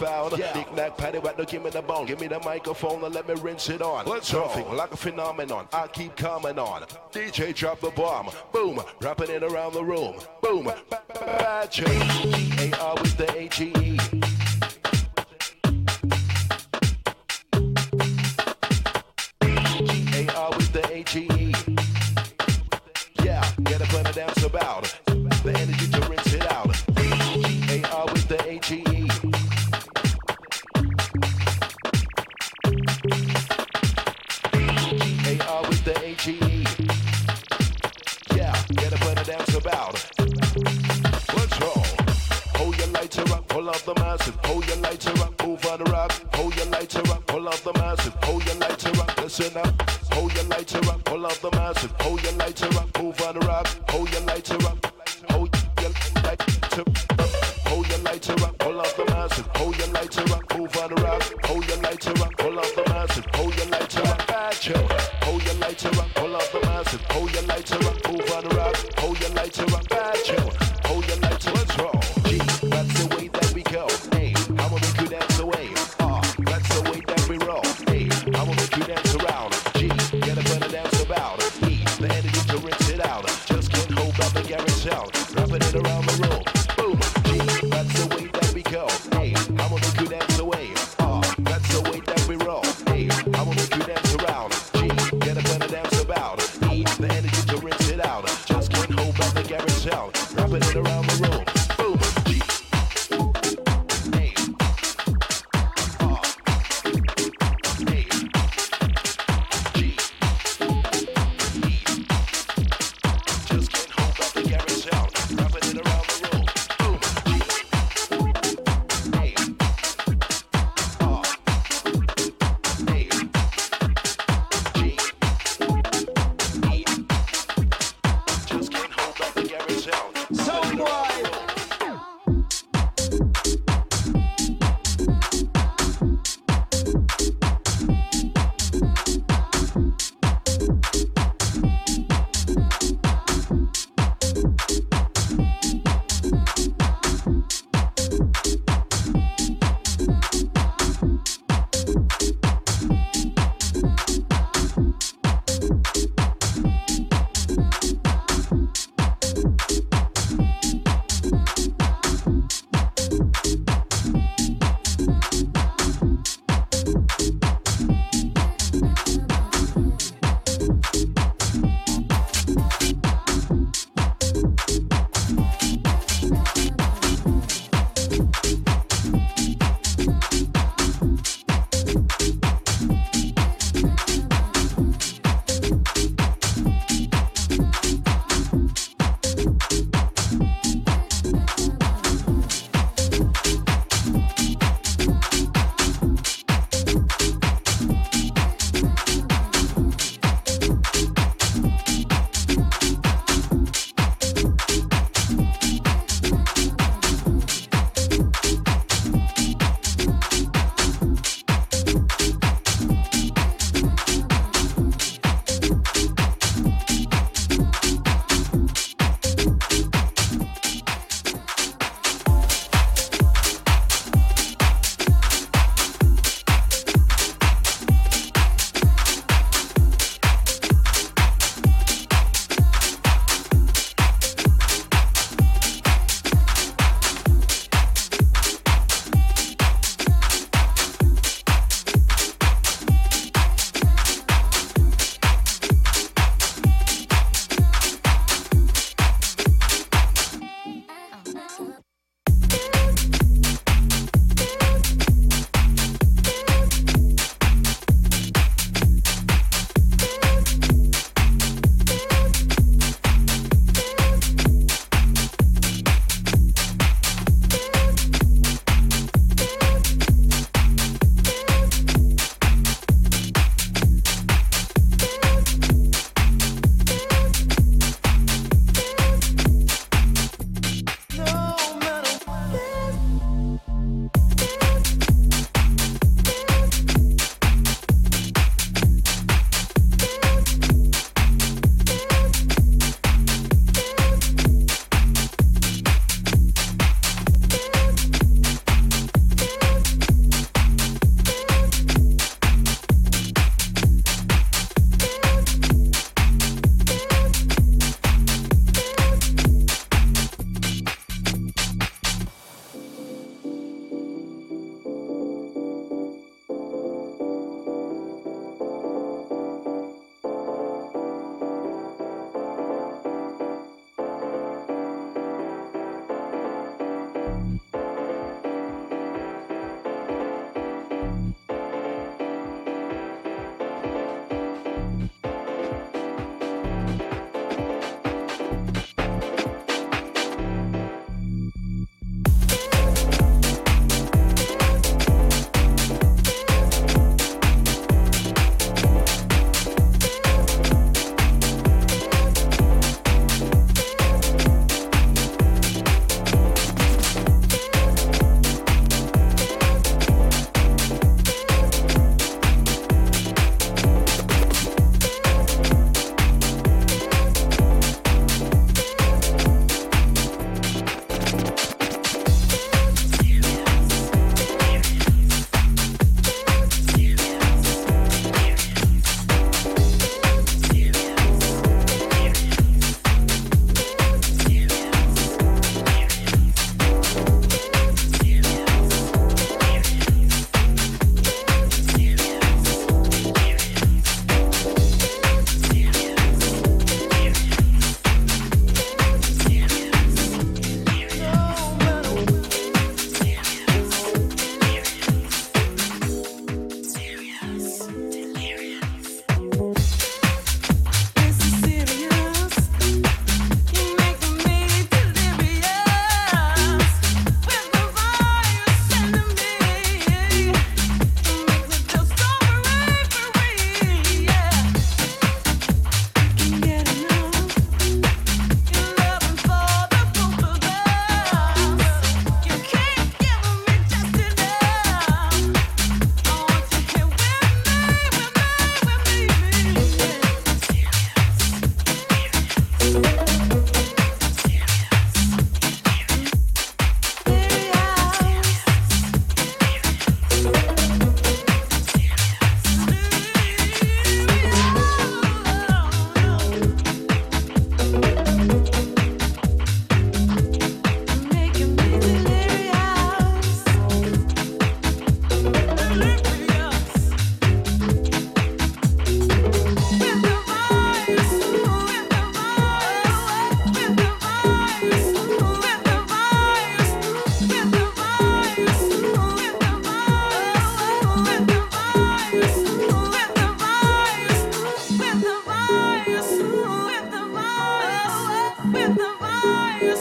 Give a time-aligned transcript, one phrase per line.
[0.00, 0.38] foul.
[0.38, 0.52] Yeah.
[0.54, 2.06] Knick knack, paddy whack, no give me the bone.
[2.06, 4.06] Give me the microphone and let me rinse it on.
[4.06, 4.74] Let's Something go.
[4.74, 5.68] like a phenomenon.
[5.72, 6.82] I keep coming on.
[7.12, 8.30] DJ drop the bomb.
[8.52, 8.80] Boom.
[9.00, 10.16] Rapping it around the room.
[10.40, 10.72] Boom.
[11.14, 12.72] Bad change.
[12.74, 14.29] AR with the AGE.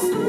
[0.00, 0.27] Yes.